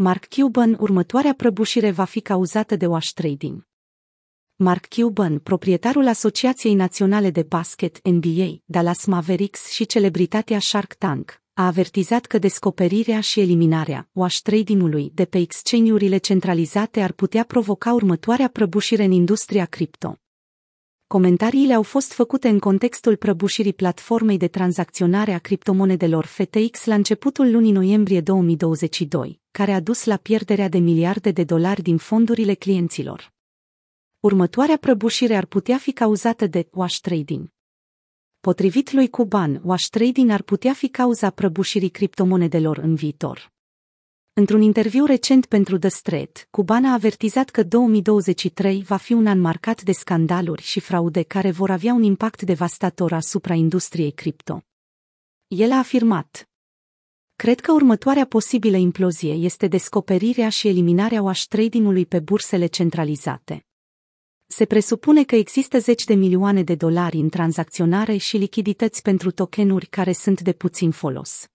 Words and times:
Mark 0.00 0.26
Cuban, 0.28 0.76
următoarea 0.80 1.34
prăbușire 1.34 1.90
va 1.90 2.04
fi 2.04 2.20
cauzată 2.20 2.76
de 2.76 2.86
wash 2.86 3.10
trading. 3.12 3.66
Mark 4.56 4.86
Cuban, 4.86 5.38
proprietarul 5.38 6.06
Asociației 6.06 6.74
Naționale 6.74 7.30
de 7.30 7.42
Basket 7.42 8.08
NBA, 8.08 8.62
Dallas 8.64 9.04
Mavericks 9.04 9.70
și 9.70 9.86
celebritatea 9.86 10.58
Shark 10.58 10.94
Tank, 10.94 11.42
a 11.54 11.66
avertizat 11.66 12.26
că 12.26 12.38
descoperirea 12.38 13.20
și 13.20 13.40
eliminarea 13.40 14.08
wash 14.12 14.38
trading-ului 14.38 15.10
de 15.14 15.24
pe 15.24 15.38
exchange-urile 15.38 16.16
centralizate 16.16 17.00
ar 17.00 17.12
putea 17.12 17.44
provoca 17.44 17.92
următoarea 17.92 18.48
prăbușire 18.48 19.04
în 19.04 19.10
industria 19.10 19.64
cripto. 19.64 20.18
Comentariile 21.08 21.74
au 21.74 21.82
fost 21.82 22.12
făcute 22.12 22.48
în 22.48 22.58
contextul 22.58 23.16
prăbușirii 23.16 23.72
platformei 23.72 24.36
de 24.36 24.48
tranzacționare 24.48 25.32
a 25.32 25.38
criptomonedelor 25.38 26.24
FTX 26.24 26.84
la 26.84 26.94
începutul 26.94 27.50
lunii 27.50 27.72
noiembrie 27.72 28.20
2022, 28.20 29.40
care 29.50 29.72
a 29.72 29.80
dus 29.80 30.04
la 30.04 30.16
pierderea 30.16 30.68
de 30.68 30.78
miliarde 30.78 31.30
de 31.30 31.44
dolari 31.44 31.82
din 31.82 31.96
fondurile 31.96 32.54
clienților. 32.54 33.32
Următoarea 34.20 34.76
prăbușire 34.76 35.36
ar 35.36 35.44
putea 35.44 35.78
fi 35.78 35.92
cauzată 35.92 36.46
de 36.46 36.68
wash 36.72 36.98
trading. 36.98 37.48
Potrivit 38.40 38.92
lui 38.92 39.08
Cuban, 39.08 39.60
wash 39.64 39.86
trading 39.86 40.30
ar 40.30 40.42
putea 40.42 40.72
fi 40.72 40.88
cauza 40.88 41.30
prăbușirii 41.30 41.88
criptomonedelor 41.88 42.78
în 42.78 42.94
viitor. 42.94 43.52
Într-un 44.38 44.62
interviu 44.62 45.04
recent 45.04 45.46
pentru 45.46 45.78
The 45.78 45.88
Street, 45.88 46.48
Cuban 46.50 46.84
a 46.84 46.92
avertizat 46.92 47.50
că 47.50 47.62
2023 47.62 48.82
va 48.82 48.96
fi 48.96 49.12
un 49.12 49.26
an 49.26 49.40
marcat 49.40 49.82
de 49.82 49.92
scandaluri 49.92 50.62
și 50.62 50.80
fraude 50.80 51.22
care 51.22 51.50
vor 51.50 51.70
avea 51.70 51.92
un 51.92 52.02
impact 52.02 52.42
devastator 52.42 53.12
asupra 53.12 53.54
industriei 53.54 54.10
cripto. 54.10 54.62
El 55.46 55.72
a 55.72 55.78
afirmat, 55.78 56.48
Cred 57.36 57.60
că 57.60 57.72
următoarea 57.72 58.26
posibilă 58.26 58.76
implozie 58.76 59.32
este 59.32 59.66
descoperirea 59.66 60.48
și 60.48 60.68
eliminarea 60.68 61.22
wash 61.22 61.44
trading-ului 61.44 62.06
pe 62.06 62.20
bursele 62.20 62.66
centralizate. 62.66 63.66
Se 64.46 64.64
presupune 64.64 65.24
că 65.24 65.36
există 65.36 65.78
zeci 65.78 66.04
de 66.04 66.14
milioane 66.14 66.62
de 66.62 66.74
dolari 66.74 67.16
în 67.16 67.28
tranzacționare 67.28 68.16
și 68.16 68.36
lichidități 68.36 69.02
pentru 69.02 69.30
tokenuri 69.30 69.86
care 69.86 70.12
sunt 70.12 70.40
de 70.40 70.52
puțin 70.52 70.90
folos. 70.90 71.48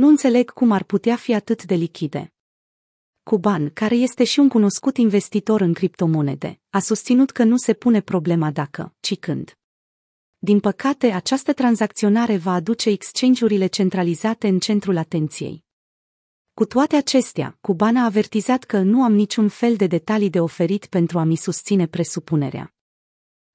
Nu 0.00 0.08
înțeleg 0.08 0.50
cum 0.50 0.70
ar 0.70 0.82
putea 0.82 1.16
fi 1.16 1.34
atât 1.34 1.64
de 1.64 1.74
lichide. 1.74 2.32
Cuban, 3.22 3.70
care 3.70 3.94
este 3.94 4.24
și 4.24 4.38
un 4.38 4.48
cunoscut 4.48 4.96
investitor 4.96 5.60
în 5.60 5.72
criptomonede, 5.72 6.60
a 6.70 6.78
susținut 6.78 7.30
că 7.30 7.44
nu 7.44 7.56
se 7.56 7.72
pune 7.72 8.00
problema 8.00 8.50
dacă, 8.50 8.94
ci 9.00 9.18
când. 9.18 9.58
Din 10.38 10.60
păcate, 10.60 11.06
această 11.06 11.52
tranzacționare 11.52 12.36
va 12.36 12.52
aduce 12.52 12.90
exchange-urile 12.90 13.66
centralizate 13.66 14.48
în 14.48 14.58
centrul 14.58 14.96
atenției. 14.96 15.64
Cu 16.54 16.64
toate 16.64 16.96
acestea, 16.96 17.58
Cuban 17.60 17.96
a 17.96 18.04
avertizat 18.04 18.64
că 18.64 18.78
nu 18.78 19.02
am 19.02 19.12
niciun 19.12 19.48
fel 19.48 19.76
de 19.76 19.86
detalii 19.86 20.30
de 20.30 20.40
oferit 20.40 20.86
pentru 20.86 21.18
a 21.18 21.24
mi 21.24 21.36
susține 21.36 21.86
presupunerea. 21.86 22.74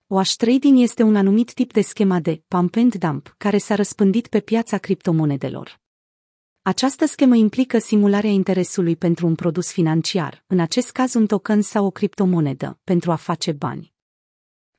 Wash 0.07 0.35
trading 0.35 0.79
este 0.79 1.03
un 1.03 1.15
anumit 1.15 1.53
tip 1.53 1.73
de 1.73 1.81
schema 1.81 2.19
de 2.19 2.43
pump 2.47 2.75
and 2.75 2.95
dump 2.95 3.35
care 3.37 3.57
s-a 3.57 3.75
răspândit 3.75 4.27
pe 4.27 4.39
piața 4.39 4.77
criptomonedelor. 4.77 5.83
Această 6.67 7.05
schemă 7.05 7.35
implică 7.35 7.77
simularea 7.77 8.29
interesului 8.29 8.95
pentru 8.95 9.27
un 9.27 9.35
produs 9.35 9.71
financiar, 9.71 10.43
în 10.47 10.59
acest 10.59 10.91
caz 10.91 11.13
un 11.13 11.25
token 11.25 11.61
sau 11.61 11.85
o 11.85 11.89
criptomonedă, 11.91 12.79
pentru 12.83 13.11
a 13.11 13.15
face 13.15 13.51
bani. 13.51 13.93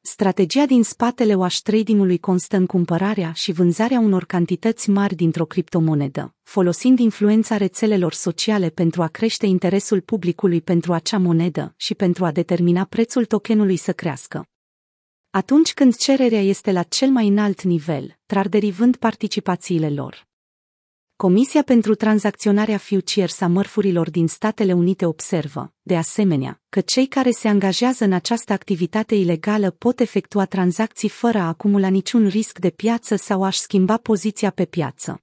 Strategia 0.00 0.66
din 0.66 0.82
spatele 0.82 1.34
wash 1.34 1.58
trading-ului 1.60 2.18
constă 2.18 2.56
în 2.56 2.66
cumpărarea 2.66 3.32
și 3.32 3.52
vânzarea 3.52 3.98
unor 3.98 4.24
cantități 4.24 4.90
mari 4.90 5.14
dintr-o 5.14 5.44
criptomonedă, 5.44 6.34
folosind 6.42 6.98
influența 6.98 7.56
rețelelor 7.56 8.12
sociale 8.12 8.70
pentru 8.70 9.02
a 9.02 9.06
crește 9.06 9.46
interesul 9.46 10.00
publicului 10.00 10.60
pentru 10.60 10.92
acea 10.92 11.18
monedă 11.18 11.74
și 11.76 11.94
pentru 11.94 12.24
a 12.24 12.32
determina 12.32 12.84
prețul 12.84 13.24
tokenului 13.24 13.76
să 13.76 13.92
crească. 13.92 14.46
Atunci 15.30 15.74
când 15.74 15.96
cererea 15.96 16.42
este 16.42 16.72
la 16.72 16.82
cel 16.82 17.08
mai 17.08 17.28
înalt 17.28 17.62
nivel, 17.62 18.18
traderii 18.26 18.72
vând 18.72 18.96
participațiile 18.96 19.90
lor. 19.90 20.26
Comisia 21.16 21.62
pentru 21.62 21.94
tranzacționarea 21.94 22.78
futures 22.78 23.40
a 23.40 23.46
mărfurilor 23.46 24.10
din 24.10 24.26
Statele 24.26 24.72
Unite 24.72 25.06
observă, 25.06 25.72
de 25.82 25.96
asemenea, 25.96 26.60
că 26.68 26.80
cei 26.80 27.06
care 27.06 27.30
se 27.30 27.48
angajează 27.48 28.04
în 28.04 28.12
această 28.12 28.52
activitate 28.52 29.14
ilegală 29.14 29.70
pot 29.70 30.00
efectua 30.00 30.44
tranzacții 30.44 31.08
fără 31.08 31.38
a 31.38 31.46
acumula 31.46 31.88
niciun 31.88 32.28
risc 32.28 32.58
de 32.58 32.70
piață 32.70 33.16
sau 33.16 33.44
a-și 33.44 33.60
schimba 33.60 33.96
poziția 33.96 34.50
pe 34.50 34.64
piață. 34.64 35.22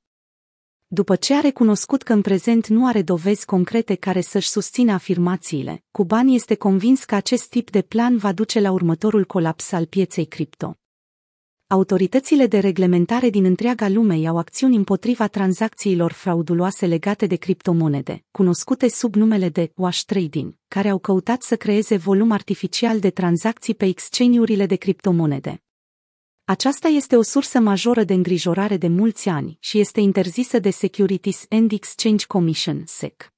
După 0.88 1.16
ce 1.16 1.34
a 1.34 1.40
recunoscut 1.40 2.04
că 2.04 2.14
în 2.14 2.22
prezent 2.22 2.68
nu 2.68 2.88
are 2.88 3.02
dovezi 3.02 3.46
concrete 3.46 3.96
care 3.96 4.22
să-și 4.22 4.50
susțină 4.50 4.92
afirmațiile, 4.92 5.84
Cuban 5.92 6.28
este 6.28 6.56
convins 6.56 7.04
că 7.04 7.16
acest 7.16 7.50
tip 7.50 7.70
de 7.70 7.82
plan 7.82 8.18
va 8.18 8.32
duce 8.32 8.60
la 8.60 8.72
următorul 8.72 9.26
colaps 9.26 9.72
al 9.72 9.86
pieței 9.86 10.26
cripto 10.26 10.78
autoritățile 11.74 12.48
de 12.48 12.60
reglementare 12.60 13.30
din 13.30 13.46
întreaga 13.46 13.90
lume 13.90 14.18
iau 14.18 14.38
acțiuni 14.38 14.76
împotriva 14.76 15.28
tranzacțiilor 15.28 16.12
frauduloase 16.12 16.86
legate 16.86 17.26
de 17.26 17.36
criptomonede, 17.36 18.24
cunoscute 18.32 18.90
sub 18.90 19.16
numele 19.16 19.50
de 19.50 19.72
wash 19.76 20.02
trading, 20.02 20.56
care 20.68 20.90
au 20.90 21.00
căutat 21.00 21.42
să 21.42 21.56
creeze 21.56 21.98
volum 21.98 22.32
artificial 22.32 23.00
de 23.00 23.10
tranzacții 23.10 23.76
pe 23.76 23.86
exchange-urile 23.86 24.66
de 24.66 24.76
criptomonede. 24.76 25.64
Aceasta 26.46 26.88
este 26.88 27.16
o 27.16 27.22
sursă 27.22 27.60
majoră 27.60 28.04
de 28.04 28.14
îngrijorare 28.14 28.78
de 28.78 28.88
mulți 28.88 29.30
ani 29.30 29.58
și 29.60 29.80
este 29.80 30.00
interzisă 30.00 30.60
de 30.60 30.70
Securities 30.70 31.46
and 31.50 31.72
Exchange 31.72 32.26
Commission 32.26 32.84
SEC. 32.86 33.33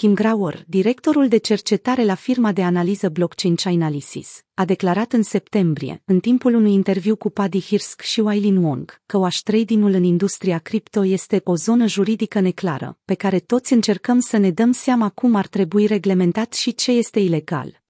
Kim 0.00 0.14
Grauer, 0.14 0.64
directorul 0.66 1.28
de 1.28 1.36
cercetare 1.36 2.04
la 2.04 2.14
firma 2.14 2.52
de 2.52 2.62
analiză 2.62 3.08
blockchain 3.08 3.54
Chainalysis, 3.54 4.42
a 4.54 4.64
declarat 4.64 5.12
în 5.12 5.22
septembrie, 5.22 6.02
în 6.04 6.20
timpul 6.20 6.54
unui 6.54 6.72
interviu 6.72 7.16
cu 7.16 7.30
Paddy 7.30 7.60
Hirsk 7.60 8.00
și 8.00 8.20
Wailin 8.20 8.56
Wong, 8.56 9.02
că 9.06 9.16
wash 9.16 9.40
trading-ul 9.42 9.92
în 9.92 10.02
industria 10.02 10.58
cripto 10.58 11.04
este 11.04 11.40
o 11.44 11.56
zonă 11.56 11.86
juridică 11.86 12.40
neclară, 12.40 12.98
pe 13.04 13.14
care 13.14 13.38
toți 13.38 13.72
încercăm 13.72 14.20
să 14.20 14.36
ne 14.36 14.50
dăm 14.50 14.72
seama 14.72 15.08
cum 15.08 15.34
ar 15.34 15.46
trebui 15.46 15.86
reglementat 15.86 16.52
și 16.52 16.74
ce 16.74 16.90
este 16.90 17.20
ilegal. 17.20 17.82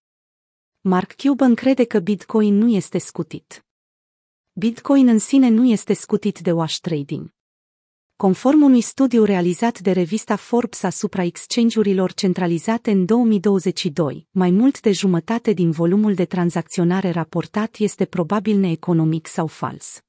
Mark 0.80 1.14
Cuban 1.16 1.54
crede 1.54 1.84
că 1.84 1.98
Bitcoin 1.98 2.58
nu 2.58 2.68
este 2.68 2.98
scutit. 2.98 3.66
Bitcoin 4.52 5.08
în 5.08 5.18
sine 5.18 5.48
nu 5.48 5.64
este 5.66 5.92
scutit 5.92 6.38
de 6.38 6.52
wash 6.52 6.78
trading. 6.78 7.36
Conform 8.24 8.62
unui 8.62 8.80
studiu 8.80 9.24
realizat 9.24 9.80
de 9.80 9.92
revista 9.92 10.36
Forbes 10.36 10.82
asupra 10.82 11.22
exchange-urilor 11.22 12.12
centralizate 12.12 12.90
în 12.90 13.04
2022, 13.04 14.26
mai 14.30 14.50
mult 14.50 14.80
de 14.80 14.92
jumătate 14.92 15.52
din 15.52 15.70
volumul 15.70 16.14
de 16.14 16.24
tranzacționare 16.24 17.10
raportat 17.10 17.76
este 17.76 18.04
probabil 18.04 18.56
neeconomic 18.58 19.26
sau 19.26 19.46
fals. 19.46 20.00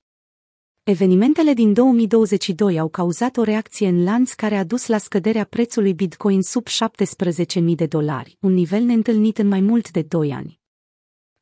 Evenimentele 0.84 1.54
din 1.54 1.74
2022 1.74 2.80
au 2.80 2.88
cauzat 2.88 3.38
o 3.38 3.44
reacție 3.44 3.88
în 3.88 4.04
lanț 4.04 4.34
care 4.34 4.56
a 4.56 4.64
dus 4.64 4.88
la 4.88 4.98
scăderea 4.98 5.44
prețului 5.44 5.94
Bitcoin 5.94 6.42
sub 6.42 6.68
17.000 6.68 7.76
de 7.76 7.86
dolari, 7.86 8.38
un 8.40 8.54
nivel 8.54 8.84
neîntâlnit 8.84 9.38
în 9.38 9.48
mai 9.48 9.62
mult 9.62 9.92
de 9.92 10.02
2 10.02 10.32
ani. 10.32 10.60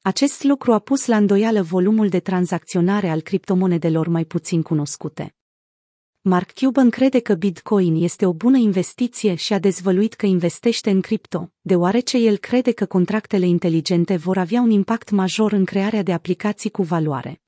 Acest 0.01 0.44
lucru 0.44 0.73
a 0.73 0.79
pus 0.79 1.06
la 1.06 1.17
îndoială 1.17 1.61
volumul 1.61 2.09
de 2.09 2.19
tranzacționare 2.19 3.09
al 3.09 3.22
criptomonedelor 3.22 4.07
mai 4.07 4.25
puțin 4.25 4.61
cunoscute. 4.61 5.36
Mark 6.27 6.51
Cuban 6.53 6.89
crede 6.89 7.19
că 7.19 7.33
Bitcoin 7.33 8.03
este 8.03 8.25
o 8.25 8.33
bună 8.33 8.57
investiție 8.57 9.35
și 9.35 9.53
a 9.53 9.59
dezvăluit 9.59 10.13
că 10.13 10.25
investește 10.25 10.89
în 10.89 11.01
cripto, 11.01 11.51
deoarece 11.61 12.17
el 12.17 12.38
crede 12.38 12.71
că 12.71 12.85
contractele 12.85 13.45
inteligente 13.45 14.15
vor 14.15 14.38
avea 14.38 14.61
un 14.61 14.69
impact 14.69 15.09
major 15.09 15.51
în 15.51 15.65
crearea 15.65 16.03
de 16.03 16.13
aplicații 16.13 16.69
cu 16.69 16.81
valoare. 16.81 17.41